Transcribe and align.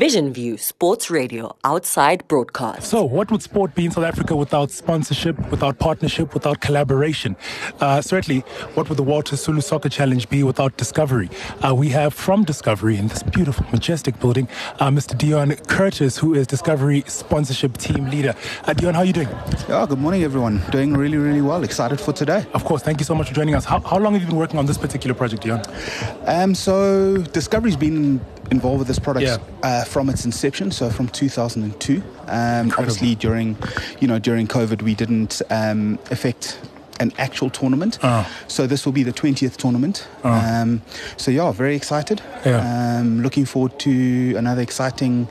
Vision 0.00 0.32
View 0.32 0.56
Sports 0.56 1.10
Radio 1.10 1.54
outside 1.62 2.26
broadcast. 2.26 2.84
So, 2.88 3.04
what 3.04 3.30
would 3.30 3.42
sport 3.42 3.74
be 3.74 3.84
in 3.84 3.90
South 3.90 4.04
Africa 4.04 4.34
without 4.34 4.70
sponsorship, 4.70 5.38
without 5.50 5.78
partnership, 5.78 6.32
without 6.32 6.62
collaboration? 6.62 7.36
Uh, 7.80 8.00
certainly, 8.00 8.40
what 8.72 8.88
would 8.88 8.96
the 8.96 9.02
Walter 9.02 9.36
Sisulu 9.36 9.62
Soccer 9.62 9.90
Challenge 9.90 10.26
be 10.30 10.42
without 10.42 10.74
Discovery? 10.78 11.28
Uh, 11.62 11.74
we 11.74 11.90
have 11.90 12.14
from 12.14 12.44
Discovery 12.44 12.96
in 12.96 13.08
this 13.08 13.22
beautiful, 13.22 13.66
majestic 13.72 14.18
building, 14.20 14.48
uh, 14.78 14.88
Mr. 14.88 15.14
Deon 15.14 15.68
Curtis, 15.68 16.16
who 16.16 16.32
is 16.32 16.46
Discovery 16.46 17.04
sponsorship 17.06 17.76
team 17.76 18.08
leader. 18.08 18.34
Uh, 18.64 18.72
Deon, 18.72 18.94
how 18.94 19.00
are 19.00 19.04
you 19.04 19.12
doing? 19.12 19.28
Yeah, 19.68 19.84
good 19.86 19.98
morning, 19.98 20.22
everyone. 20.22 20.62
Doing 20.70 20.94
really, 20.94 21.18
really 21.18 21.42
well. 21.42 21.62
Excited 21.62 22.00
for 22.00 22.14
today. 22.14 22.46
Of 22.54 22.64
course. 22.64 22.82
Thank 22.82 23.00
you 23.00 23.04
so 23.04 23.14
much 23.14 23.28
for 23.28 23.34
joining 23.34 23.54
us. 23.54 23.66
How, 23.66 23.80
how 23.80 23.98
long 23.98 24.14
have 24.14 24.22
you 24.22 24.28
been 24.28 24.38
working 24.38 24.58
on 24.58 24.64
this 24.64 24.78
particular 24.78 25.12
project, 25.12 25.42
Deon? 25.42 25.62
Um, 26.26 26.54
so, 26.54 27.18
Discovery's 27.18 27.76
been 27.76 28.18
involved 28.50 28.80
with 28.80 28.88
this 28.88 28.98
product 28.98 29.26
yeah. 29.26 29.38
uh, 29.62 29.84
from 29.84 30.08
its 30.08 30.24
inception, 30.24 30.70
so 30.70 30.90
from 30.90 31.08
2002. 31.08 32.02
Um, 32.26 32.72
obviously, 32.78 33.14
during 33.14 33.56
you 34.00 34.08
know 34.08 34.18
during 34.18 34.46
COVID, 34.46 34.82
we 34.82 34.94
didn't 34.94 35.42
um, 35.50 35.98
affect 36.10 36.60
an 37.00 37.12
actual 37.18 37.50
tournament. 37.50 37.98
Oh. 38.02 38.30
So 38.46 38.66
this 38.66 38.84
will 38.84 38.92
be 38.92 39.02
the 39.02 39.12
20th 39.12 39.56
tournament. 39.56 40.06
Oh. 40.22 40.30
Um, 40.30 40.82
so 41.16 41.30
yeah, 41.30 41.50
very 41.50 41.74
excited. 41.74 42.22
Yeah. 42.44 42.98
Um, 43.00 43.22
looking 43.22 43.46
forward 43.46 43.78
to 43.80 44.34
another 44.36 44.60
exciting 44.60 45.28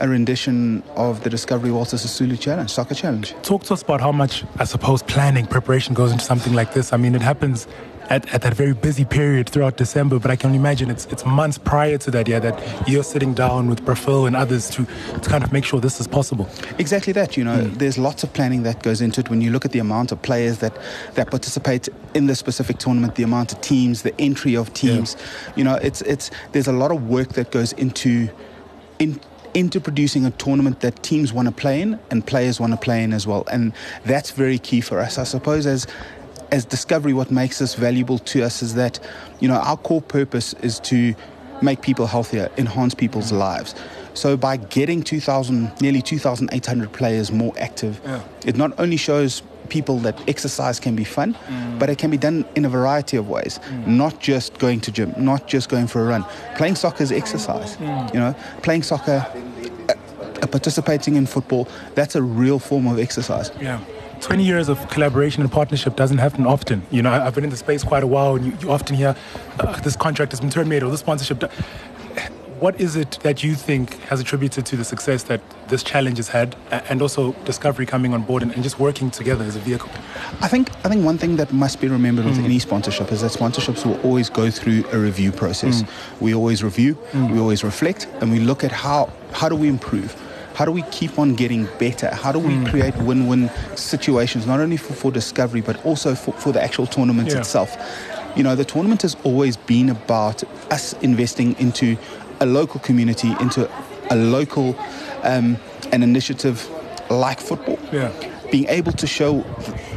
a 0.00 0.08
rendition 0.08 0.82
of 0.94 1.24
the 1.24 1.30
Discovery 1.30 1.72
Walter 1.72 1.96
Sisulu 1.96 2.38
Challenge, 2.38 2.70
Soccer 2.70 2.94
Challenge. 2.94 3.34
Talk 3.42 3.64
to 3.64 3.74
us 3.74 3.82
about 3.82 4.00
how 4.00 4.12
much, 4.12 4.44
I 4.58 4.64
suppose, 4.64 5.02
planning, 5.02 5.46
preparation 5.46 5.92
goes 5.92 6.12
into 6.12 6.24
something 6.24 6.52
like 6.52 6.72
this. 6.72 6.92
I 6.92 6.96
mean, 6.98 7.16
it 7.16 7.22
happens 7.22 7.66
at, 8.08 8.32
at 8.34 8.42
that 8.42 8.54
very 8.54 8.72
busy 8.72 9.04
period 9.04 9.48
throughout 9.48 9.76
December, 9.76 10.18
but 10.18 10.30
I 10.30 10.36
can 10.36 10.54
imagine 10.54 10.90
it's 10.90 11.06
it's 11.06 11.24
months 11.24 11.58
prior 11.58 11.98
to 11.98 12.10
that, 12.12 12.28
yeah, 12.28 12.38
that 12.38 12.88
you're 12.88 13.02
sitting 13.02 13.34
down 13.34 13.68
with 13.68 13.84
Brafil 13.84 14.26
and 14.26 14.36
others 14.36 14.70
to, 14.70 14.84
to 14.84 15.28
kind 15.28 15.44
of 15.44 15.52
make 15.52 15.64
sure 15.64 15.80
this 15.80 16.00
is 16.00 16.06
possible. 16.06 16.48
Exactly 16.78 17.12
that, 17.12 17.36
you 17.36 17.44
know, 17.44 17.58
mm. 17.58 17.78
there's 17.78 17.98
lots 17.98 18.22
of 18.24 18.32
planning 18.32 18.62
that 18.62 18.82
goes 18.82 19.00
into 19.00 19.20
it 19.20 19.30
when 19.30 19.40
you 19.40 19.50
look 19.50 19.64
at 19.64 19.72
the 19.72 19.78
amount 19.78 20.12
of 20.12 20.20
players 20.22 20.58
that, 20.58 20.76
that 21.14 21.30
participate 21.30 21.88
in 22.14 22.26
the 22.26 22.34
specific 22.34 22.78
tournament, 22.78 23.14
the 23.14 23.22
amount 23.22 23.52
of 23.52 23.60
teams, 23.60 24.02
the 24.02 24.18
entry 24.20 24.56
of 24.56 24.72
teams. 24.72 25.16
Yeah. 25.16 25.52
You 25.56 25.64
know, 25.64 25.74
it's 25.76 26.02
it's 26.02 26.30
there's 26.52 26.68
a 26.68 26.72
lot 26.72 26.90
of 26.90 27.08
work 27.08 27.30
that 27.34 27.50
goes 27.50 27.72
into 27.74 28.28
in 28.98 29.20
into 29.54 29.80
producing 29.80 30.26
a 30.26 30.30
tournament 30.32 30.80
that 30.80 31.02
teams 31.02 31.32
want 31.32 31.48
to 31.48 31.54
play 31.54 31.80
in 31.80 31.98
and 32.10 32.26
players 32.26 32.60
want 32.60 32.72
to 32.72 32.76
play 32.76 33.02
in 33.02 33.12
as 33.12 33.26
well. 33.26 33.44
And 33.50 33.72
that's 34.04 34.30
very 34.30 34.58
key 34.58 34.80
for 34.80 35.00
us. 35.00 35.18
I 35.18 35.24
suppose 35.24 35.66
as 35.66 35.86
as 36.50 36.64
Discovery, 36.64 37.12
what 37.12 37.30
makes 37.30 37.58
this 37.58 37.74
valuable 37.74 38.18
to 38.20 38.42
us 38.42 38.62
is 38.62 38.74
that, 38.74 38.98
you 39.40 39.48
know, 39.48 39.56
our 39.56 39.76
core 39.76 40.02
purpose 40.02 40.54
is 40.54 40.80
to 40.80 41.14
make 41.62 41.82
people 41.82 42.06
healthier, 42.06 42.50
enhance 42.56 42.94
people's 42.94 43.32
lives. 43.32 43.74
So 44.14 44.36
by 44.36 44.56
getting 44.56 45.02
2,000, 45.02 45.80
nearly 45.80 46.02
2,800 46.02 46.92
players 46.92 47.30
more 47.30 47.52
active, 47.58 48.00
yeah. 48.04 48.22
it 48.44 48.56
not 48.56 48.78
only 48.78 48.96
shows 48.96 49.42
people 49.68 49.98
that 49.98 50.28
exercise 50.28 50.80
can 50.80 50.96
be 50.96 51.04
fun, 51.04 51.34
mm. 51.34 51.78
but 51.78 51.90
it 51.90 51.98
can 51.98 52.10
be 52.10 52.16
done 52.16 52.44
in 52.54 52.64
a 52.64 52.68
variety 52.68 53.16
of 53.16 53.28
ways. 53.28 53.60
Mm. 53.68 53.86
Not 53.86 54.20
just 54.20 54.58
going 54.58 54.80
to 54.80 54.92
gym, 54.92 55.14
not 55.16 55.46
just 55.46 55.68
going 55.68 55.86
for 55.86 56.00
a 56.02 56.04
run. 56.04 56.24
Playing 56.56 56.74
soccer 56.74 57.02
is 57.02 57.12
exercise. 57.12 57.76
Mm. 57.76 58.14
You 58.14 58.20
know, 58.20 58.34
playing 58.62 58.82
soccer, 58.82 59.26
uh, 59.88 59.94
uh, 60.42 60.46
participating 60.46 61.16
in 61.16 61.26
football, 61.26 61.68
that's 61.94 62.14
a 62.14 62.22
real 62.22 62.58
form 62.58 62.86
of 62.86 62.98
exercise. 62.98 63.50
Yeah. 63.60 63.80
20 64.20 64.44
years 64.44 64.68
of 64.68 64.88
collaboration 64.88 65.42
and 65.42 65.50
partnership 65.50 65.96
doesn't 65.96 66.18
happen 66.18 66.46
often. 66.46 66.82
You 66.90 67.02
know, 67.02 67.10
I've 67.10 67.34
been 67.34 67.44
in 67.44 67.50
the 67.50 67.56
space 67.56 67.84
quite 67.84 68.02
a 68.02 68.06
while, 68.06 68.36
and 68.36 68.46
you, 68.46 68.56
you 68.60 68.70
often 68.70 68.96
hear 68.96 69.16
uh, 69.60 69.80
this 69.80 69.96
contract 69.96 70.32
has 70.32 70.40
been 70.40 70.50
terminated 70.50 70.86
or 70.86 70.90
this 70.90 71.00
sponsorship. 71.00 71.50
What 72.60 72.80
is 72.80 72.96
it 72.96 73.20
that 73.22 73.44
you 73.44 73.54
think 73.54 73.94
has 74.10 74.18
attributed 74.18 74.66
to 74.66 74.76
the 74.76 74.84
success 74.84 75.22
that 75.24 75.40
this 75.68 75.84
challenge 75.84 76.16
has 76.16 76.28
had, 76.28 76.56
and 76.70 77.00
also 77.00 77.32
Discovery 77.44 77.86
coming 77.86 78.12
on 78.12 78.22
board 78.22 78.42
and, 78.42 78.52
and 78.52 78.64
just 78.64 78.80
working 78.80 79.12
together 79.12 79.44
as 79.44 79.54
a 79.54 79.60
vehicle? 79.60 79.90
I 80.40 80.48
think 80.48 80.72
I 80.84 80.88
think 80.88 81.04
one 81.04 81.18
thing 81.18 81.36
that 81.36 81.52
must 81.52 81.80
be 81.80 81.86
remembered 81.86 82.24
with 82.24 82.38
mm. 82.38 82.44
any 82.44 82.58
sponsorship 82.58 83.12
is 83.12 83.20
that 83.20 83.30
sponsorships 83.30 83.86
will 83.86 84.00
always 84.00 84.28
go 84.28 84.50
through 84.50 84.84
a 84.92 84.98
review 84.98 85.30
process. 85.30 85.82
Mm. 85.82 86.20
We 86.20 86.34
always 86.34 86.64
review, 86.64 86.96
mm. 87.12 87.30
we 87.30 87.38
always 87.38 87.62
reflect, 87.62 88.08
and 88.20 88.32
we 88.32 88.40
look 88.40 88.64
at 88.64 88.72
how 88.72 89.12
how 89.32 89.48
do 89.48 89.54
we 89.54 89.68
improve 89.68 90.16
how 90.54 90.64
do 90.64 90.72
we 90.72 90.82
keep 90.90 91.18
on 91.18 91.34
getting 91.34 91.68
better? 91.78 92.14
How 92.14 92.32
do 92.32 92.38
we 92.38 92.54
mm. 92.54 92.68
create 92.68 92.96
win 92.96 93.26
win 93.26 93.50
situations, 93.76 94.46
not 94.46 94.60
only 94.60 94.76
for, 94.76 94.92
for 94.92 95.10
discovery, 95.10 95.60
but 95.60 95.84
also 95.84 96.14
for, 96.14 96.32
for 96.32 96.52
the 96.52 96.62
actual 96.62 96.86
tournament 96.86 97.30
yeah. 97.30 97.38
itself? 97.38 97.76
You 98.36 98.42
know, 98.42 98.54
the 98.54 98.64
tournament 98.64 99.02
has 99.02 99.16
always 99.24 99.56
been 99.56 99.88
about 99.88 100.44
us 100.72 100.92
investing 100.94 101.56
into 101.58 101.96
a 102.40 102.46
local 102.46 102.80
community, 102.80 103.34
into 103.40 103.70
a 104.10 104.16
local 104.16 104.76
um, 105.22 105.56
an 105.92 106.02
initiative 106.02 106.68
like 107.10 107.40
football. 107.40 107.78
Yeah. 107.92 108.12
Being 108.50 108.68
able 108.68 108.92
to 108.92 109.06
show 109.06 109.40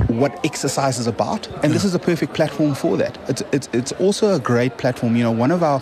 what 0.07 0.45
exercise 0.45 1.00
is 1.00 1.07
about, 1.07 1.47
and 1.47 1.63
yeah. 1.63 1.69
this 1.69 1.85
is 1.85 1.95
a 1.95 2.00
perfect 2.00 2.33
platform 2.33 2.75
for 2.75 2.97
that. 2.97 3.18
It's, 3.29 3.44
it's, 3.53 3.69
it's 3.72 3.91
also 3.94 4.33
a 4.33 4.39
great 4.39 4.78
platform. 4.78 5.16
You 5.16 5.23
know, 5.23 5.31
one 5.31 5.51
of 5.51 5.63
our 5.63 5.81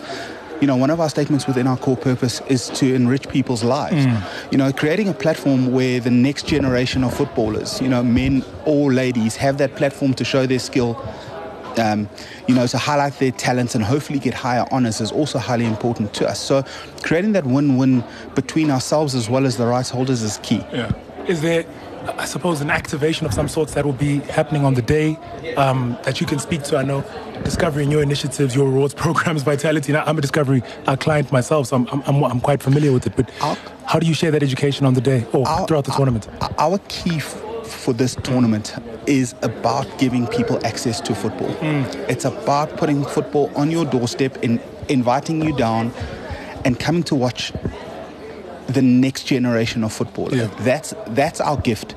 you 0.61 0.67
know, 0.67 0.75
one 0.75 0.89
of 0.89 0.99
our 0.99 1.09
statements 1.09 1.47
within 1.47 1.67
our 1.67 1.77
core 1.77 1.97
purpose 1.97 2.41
is 2.47 2.69
to 2.69 2.93
enrich 2.93 3.29
people's 3.29 3.63
lives. 3.63 4.05
Mm. 4.05 4.51
You 4.51 4.57
know, 4.57 4.71
creating 4.73 5.07
a 5.07 5.13
platform 5.13 5.71
where 5.71 5.99
the 5.99 6.11
next 6.11 6.47
generation 6.47 7.03
of 7.03 7.13
footballers, 7.13 7.81
you 7.81 7.87
know, 7.87 8.03
men 8.03 8.43
or 8.65 8.91
ladies, 8.91 9.35
have 9.37 9.57
that 9.59 9.75
platform 9.75 10.13
to 10.15 10.25
show 10.25 10.45
their 10.45 10.59
skill. 10.59 11.01
Um, 11.77 12.09
you 12.47 12.55
know, 12.55 12.67
to 12.67 12.77
highlight 12.77 13.19
their 13.19 13.31
talents 13.31 13.73
and 13.73 13.83
hopefully 13.83 14.19
get 14.19 14.33
higher 14.33 14.65
honors 14.71 14.99
is 14.99 15.11
also 15.11 15.39
highly 15.39 15.65
important 15.65 16.13
to 16.15 16.27
us. 16.27 16.39
So, 16.39 16.65
creating 17.03 17.33
that 17.33 17.45
win-win 17.45 18.03
between 18.35 18.69
ourselves 18.69 19.15
as 19.15 19.29
well 19.29 19.45
as 19.45 19.55
the 19.55 19.65
rights 19.65 19.89
holders 19.89 20.21
is 20.23 20.39
key. 20.39 20.65
Yeah. 20.73 20.91
Is 21.27 21.41
there 21.41 21.65
I 22.07 22.25
suppose, 22.25 22.61
an 22.61 22.69
activation 22.69 23.25
of 23.25 23.33
some 23.33 23.47
sorts 23.47 23.73
that 23.73 23.85
will 23.85 23.93
be 23.93 24.19
happening 24.19 24.65
on 24.65 24.73
the 24.73 24.81
day 24.81 25.17
um, 25.57 25.97
that 26.03 26.19
you 26.21 26.27
can 26.27 26.39
speak 26.39 26.63
to. 26.63 26.77
I 26.77 26.83
know 26.83 27.03
Discovery 27.43 27.83
and 27.83 27.91
your 27.91 28.01
initiatives, 28.01 28.55
your 28.55 28.65
rewards 28.65 28.93
programs, 29.05 29.43
Vitality. 29.43 29.93
Now, 29.93 30.03
I'm 30.05 30.17
a 30.17 30.21
Discovery 30.21 30.61
uh, 30.87 30.95
client 30.95 31.31
myself, 31.31 31.67
so 31.67 31.77
I'm, 31.77 31.87
I'm, 32.05 32.23
I'm, 32.23 32.41
quite 32.41 32.61
familiar 32.61 32.91
with 32.91 33.07
it. 33.07 33.15
But 33.15 33.31
our, 33.41 33.57
how 33.85 33.99
do 33.99 34.07
you 34.07 34.13
share 34.13 34.31
that 34.31 34.43
education 34.43 34.85
on 34.85 34.93
the 34.93 35.01
day 35.01 35.25
or 35.33 35.47
our, 35.47 35.67
throughout 35.67 35.85
the 35.85 35.91
tournament? 35.91 36.27
Our 36.57 36.79
key 36.89 37.17
f- 37.17 37.41
for 37.65 37.93
this 37.93 38.15
tournament 38.15 38.75
is 39.07 39.35
about 39.41 39.85
giving 39.97 40.27
people 40.27 40.63
access 40.65 40.99
to 41.01 41.15
football. 41.15 41.49
Mm. 41.55 42.09
It's 42.09 42.25
about 42.25 42.77
putting 42.77 43.05
football 43.05 43.51
on 43.55 43.71
your 43.71 43.85
doorstep 43.85 44.37
and 44.43 44.59
inviting 44.89 45.41
you 45.41 45.55
down 45.55 45.91
and 46.65 46.79
coming 46.79 47.03
to 47.03 47.15
watch 47.15 47.53
the 48.69 48.81
next 48.81 49.23
generation 49.23 49.83
of 49.83 49.91
football. 49.91 50.33
Yeah. 50.33 50.45
That's 50.59 50.93
that's 51.07 51.41
our 51.41 51.57
gift. 51.57 51.95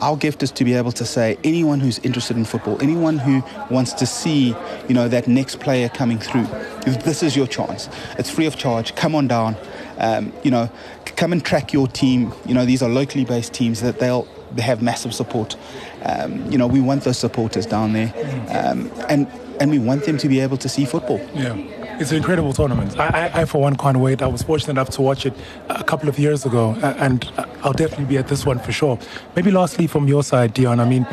Our 0.00 0.16
gift 0.16 0.42
is 0.42 0.50
to 0.52 0.64
be 0.64 0.74
able 0.74 0.92
to 0.92 1.04
say 1.04 1.38
anyone 1.44 1.80
who's 1.80 1.98
interested 2.00 2.36
in 2.36 2.44
football, 2.44 2.80
anyone 2.82 3.18
who 3.18 3.42
wants 3.70 3.92
to 3.94 4.06
see, 4.06 4.54
you 4.88 4.94
know, 4.94 5.08
that 5.08 5.28
next 5.28 5.60
player 5.60 5.88
coming 5.88 6.18
through, 6.18 6.46
this 6.84 7.22
is 7.22 7.36
your 7.36 7.46
chance. 7.46 7.88
It's 8.18 8.28
free 8.28 8.46
of 8.46 8.56
charge. 8.56 8.94
Come 8.96 9.14
on 9.14 9.28
down. 9.28 9.56
Um, 9.98 10.32
you 10.42 10.50
know, 10.50 10.68
come 11.04 11.32
and 11.32 11.44
track 11.44 11.72
your 11.72 11.86
team. 11.88 12.32
You 12.44 12.54
know, 12.54 12.66
these 12.66 12.82
are 12.82 12.88
locally 12.88 13.24
based 13.24 13.54
teams 13.54 13.80
that 13.80 13.98
they'll 13.98 14.26
they 14.52 14.62
have 14.62 14.82
massive 14.82 15.14
support. 15.14 15.56
Um, 16.04 16.50
you 16.50 16.58
know, 16.58 16.66
we 16.66 16.80
want 16.80 17.04
those 17.04 17.18
supporters 17.18 17.66
down 17.66 17.92
there, 17.92 18.12
um, 18.50 18.90
and 19.08 19.26
and 19.60 19.70
we 19.70 19.78
want 19.78 20.04
them 20.04 20.18
to 20.18 20.28
be 20.28 20.40
able 20.40 20.56
to 20.58 20.68
see 20.68 20.84
football. 20.84 21.20
Yeah. 21.34 21.56
It's 22.00 22.10
an 22.10 22.16
incredible 22.16 22.52
tournament. 22.52 22.98
I, 22.98 23.06
I, 23.06 23.42
I, 23.42 23.44
for 23.44 23.60
one, 23.60 23.76
can't 23.76 23.98
wait. 23.98 24.20
I 24.20 24.26
was 24.26 24.42
fortunate 24.42 24.72
enough 24.72 24.90
to 24.90 25.02
watch 25.02 25.26
it 25.26 25.32
a 25.68 25.84
couple 25.84 26.08
of 26.08 26.18
years 26.18 26.44
ago, 26.44 26.74
and 26.82 27.30
I'll 27.62 27.72
definitely 27.72 28.06
be 28.06 28.18
at 28.18 28.28
this 28.28 28.44
one 28.44 28.58
for 28.58 28.72
sure. 28.72 28.98
Maybe 29.36 29.50
lastly, 29.50 29.86
from 29.86 30.08
your 30.08 30.22
side, 30.24 30.54
Deon, 30.54 30.80
I 30.80 30.88
mean, 30.88 31.06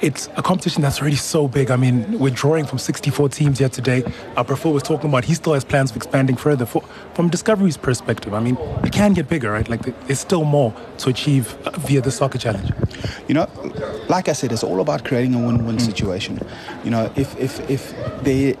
it's 0.00 0.28
a 0.36 0.42
competition 0.42 0.82
that's 0.82 1.02
really 1.02 1.16
so 1.16 1.48
big. 1.48 1.70
I 1.70 1.76
mean, 1.76 2.18
we're 2.18 2.30
drawing 2.30 2.64
from 2.66 2.78
64 2.78 3.28
teams 3.30 3.58
here 3.58 3.68
today. 3.68 4.04
Our 4.36 4.44
Brafil 4.44 4.72
was 4.72 4.82
talking 4.82 5.10
about 5.10 5.24
he 5.24 5.34
still 5.34 5.54
has 5.54 5.64
plans 5.64 5.90
of 5.90 5.96
expanding 5.96 6.36
further. 6.36 6.66
For, 6.66 6.82
from 7.14 7.28
Discovery's 7.28 7.76
perspective, 7.76 8.34
I 8.34 8.40
mean, 8.40 8.56
it 8.84 8.92
can 8.92 9.12
get 9.12 9.28
bigger, 9.28 9.52
right? 9.52 9.68
Like, 9.68 9.82
there's 10.06 10.20
still 10.20 10.44
more 10.44 10.74
to 10.98 11.10
achieve 11.10 11.48
via 11.78 12.00
the 12.00 12.10
soccer 12.10 12.38
challenge. 12.38 12.70
You 13.28 13.34
know, 13.34 13.48
like 14.08 14.28
I 14.28 14.32
said, 14.32 14.52
it's 14.52 14.64
all 14.64 14.80
about 14.80 15.04
creating 15.04 15.34
a 15.34 15.44
win-win 15.44 15.76
mm. 15.76 15.80
situation. 15.80 16.40
You 16.84 16.90
know, 16.90 17.12
if 17.16 17.38
if 17.38 17.68
if 17.70 17.94
they 18.22 18.56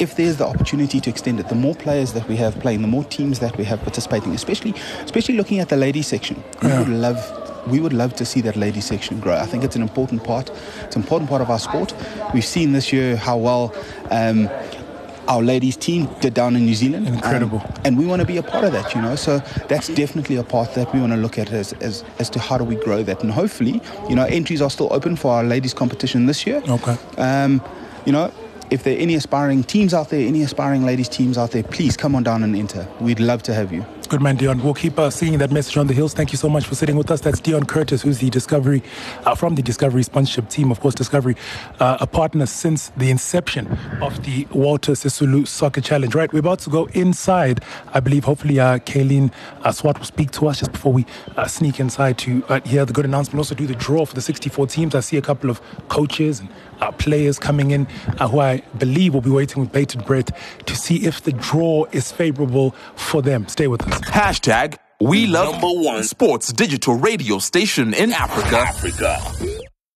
if 0.00 0.16
there's 0.16 0.38
the 0.38 0.46
opportunity 0.46 0.98
to 1.00 1.10
extend 1.10 1.38
it, 1.38 1.48
the 1.48 1.54
more 1.54 1.74
players 1.74 2.14
that 2.14 2.26
we 2.26 2.36
have 2.36 2.58
playing, 2.58 2.82
the 2.82 2.88
more 2.88 3.04
teams 3.04 3.38
that 3.40 3.56
we 3.58 3.64
have 3.64 3.80
participating, 3.82 4.34
especially 4.34 4.74
especially 5.04 5.36
looking 5.36 5.60
at 5.60 5.68
the 5.68 5.76
ladies 5.76 6.06
section, 6.06 6.42
we 6.62 6.68
would 6.68 6.88
love 6.88 7.36
we 7.66 7.78
would 7.78 7.92
love 7.92 8.16
to 8.16 8.24
see 8.24 8.40
that 8.40 8.56
ladies 8.56 8.86
section 8.86 9.20
grow. 9.20 9.36
I 9.36 9.44
think 9.44 9.64
it's 9.64 9.76
an 9.76 9.82
important 9.82 10.24
part. 10.24 10.50
It's 10.84 10.96
an 10.96 11.02
important 11.02 11.28
part 11.28 11.42
of 11.42 11.50
our 11.50 11.58
sport. 11.58 11.94
We've 12.32 12.44
seen 12.44 12.72
this 12.72 12.92
year 12.92 13.16
how 13.16 13.36
well. 13.36 13.74
Um, 14.10 14.48
our 15.28 15.42
ladies 15.42 15.76
team 15.76 16.08
did 16.20 16.34
down 16.34 16.56
in 16.56 16.64
New 16.64 16.74
Zealand. 16.74 17.06
Incredible. 17.06 17.60
Um, 17.64 17.72
and 17.84 17.98
we 17.98 18.04
want 18.04 18.20
to 18.20 18.26
be 18.26 18.38
a 18.38 18.42
part 18.42 18.64
of 18.64 18.72
that, 18.72 18.92
you 18.96 19.00
know. 19.00 19.14
So 19.14 19.38
that's 19.68 19.86
definitely 19.86 20.34
a 20.34 20.42
part 20.42 20.74
that 20.74 20.92
we 20.92 20.98
want 20.98 21.12
to 21.12 21.18
look 21.18 21.38
at 21.38 21.52
as, 21.52 21.72
as, 21.74 22.02
as 22.18 22.28
to 22.30 22.40
how 22.40 22.58
do 22.58 22.64
we 22.64 22.74
grow 22.74 23.04
that. 23.04 23.22
And 23.22 23.30
hopefully, 23.30 23.80
you 24.08 24.16
know, 24.16 24.24
entries 24.24 24.60
are 24.60 24.70
still 24.70 24.92
open 24.92 25.14
for 25.14 25.30
our 25.30 25.44
ladies 25.44 25.72
competition 25.72 26.26
this 26.26 26.48
year. 26.48 26.60
Okay. 26.68 26.96
Um, 27.16 27.62
you 28.06 28.12
know, 28.12 28.32
if 28.70 28.84
there 28.84 28.96
are 28.96 29.00
any 29.00 29.14
aspiring 29.14 29.64
teams 29.64 29.92
out 29.92 30.10
there, 30.10 30.26
any 30.26 30.42
aspiring 30.42 30.84
ladies 30.84 31.08
teams 31.08 31.36
out 31.36 31.50
there, 31.50 31.62
please 31.62 31.96
come 31.96 32.14
on 32.14 32.22
down 32.22 32.42
and 32.42 32.54
enter. 32.54 32.86
We'd 33.00 33.20
love 33.20 33.42
to 33.44 33.54
have 33.54 33.72
you. 33.72 33.84
Good 34.08 34.22
man, 34.22 34.36
Deon. 34.36 34.64
We'll 34.64 34.74
keep 34.74 34.98
uh, 34.98 35.08
seeing 35.08 35.38
that 35.38 35.52
message 35.52 35.76
on 35.76 35.86
the 35.86 35.94
hills. 35.94 36.14
Thank 36.14 36.32
you 36.32 36.36
so 36.36 36.48
much 36.48 36.66
for 36.66 36.74
sitting 36.74 36.96
with 36.96 37.12
us. 37.12 37.20
That's 37.20 37.40
Deon 37.40 37.68
Curtis, 37.68 38.02
who's 38.02 38.18
the 38.18 38.28
Discovery, 38.28 38.82
uh, 39.24 39.36
from 39.36 39.54
the 39.54 39.62
Discovery 39.62 40.02
sponsorship 40.02 40.48
team. 40.48 40.72
Of 40.72 40.80
course, 40.80 40.96
Discovery, 40.96 41.36
uh, 41.78 41.98
a 42.00 42.08
partner 42.08 42.46
since 42.46 42.88
the 42.96 43.08
inception 43.08 43.68
of 44.02 44.20
the 44.24 44.48
Walter 44.52 44.92
Sisulu 44.92 45.46
Soccer 45.46 45.80
Challenge. 45.80 46.12
Right, 46.12 46.32
we're 46.32 46.40
about 46.40 46.58
to 46.60 46.70
go 46.70 46.86
inside. 46.86 47.62
I 47.94 48.00
believe, 48.00 48.24
hopefully, 48.24 48.58
uh, 48.58 48.78
Kayleen 48.78 49.32
uh, 49.62 49.70
Swart 49.70 49.98
will 49.98 50.06
speak 50.06 50.32
to 50.32 50.48
us 50.48 50.58
just 50.58 50.72
before 50.72 50.92
we 50.92 51.06
uh, 51.36 51.46
sneak 51.46 51.78
inside 51.78 52.18
to 52.18 52.44
uh, 52.48 52.60
hear 52.62 52.84
the 52.84 52.92
good 52.92 53.04
announcement. 53.04 53.38
Also, 53.38 53.54
do 53.54 53.68
the 53.68 53.76
draw 53.76 54.04
for 54.04 54.16
the 54.16 54.22
64 54.22 54.66
teams. 54.66 54.96
I 54.96 55.00
see 55.00 55.18
a 55.18 55.22
couple 55.22 55.50
of 55.50 55.60
coaches 55.88 56.40
and 56.40 56.48
uh, 56.80 56.92
players 56.92 57.38
coming 57.38 57.70
in 57.70 57.86
uh, 58.18 58.28
who 58.28 58.40
I 58.40 58.62
believe 58.78 59.14
will 59.14 59.20
be 59.20 59.30
waiting 59.30 59.62
with 59.62 59.72
bated 59.72 60.04
breath 60.04 60.30
to 60.66 60.76
see 60.76 61.06
if 61.06 61.22
the 61.22 61.32
draw 61.32 61.84
is 61.92 62.12
favorable 62.12 62.72
for 62.96 63.22
them. 63.22 63.48
Stay 63.48 63.66
with 63.66 63.82
us. 63.82 64.00
Hashtag 64.02 64.76
we 65.00 65.26
love 65.26 65.52
number 65.52 65.80
one 65.82 66.04
sports 66.04 66.52
digital 66.52 66.94
radio 66.94 67.38
station 67.38 67.94
in 67.94 68.12
Africa. 68.12 68.58
Africa. 68.58 69.59